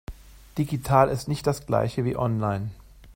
[0.57, 2.71] Digital ist nicht das Gleiche wie online.